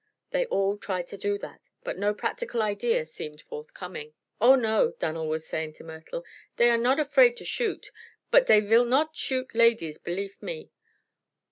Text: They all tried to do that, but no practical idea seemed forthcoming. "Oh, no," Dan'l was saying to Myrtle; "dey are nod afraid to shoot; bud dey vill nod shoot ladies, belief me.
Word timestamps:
They 0.31 0.47
all 0.47 0.79
tried 0.79 1.05
to 1.09 1.15
do 1.19 1.37
that, 1.37 1.61
but 1.83 1.95
no 1.99 2.11
practical 2.15 2.63
idea 2.63 3.05
seemed 3.05 3.41
forthcoming. 3.43 4.15
"Oh, 4.41 4.55
no," 4.55 4.95
Dan'l 4.97 5.27
was 5.27 5.45
saying 5.45 5.73
to 5.73 5.83
Myrtle; 5.83 6.25
"dey 6.57 6.71
are 6.71 6.77
nod 6.79 6.99
afraid 6.99 7.37
to 7.37 7.45
shoot; 7.45 7.91
bud 8.31 8.47
dey 8.47 8.61
vill 8.61 8.83
nod 8.85 9.15
shoot 9.15 9.53
ladies, 9.53 9.99
belief 9.99 10.41
me. 10.41 10.71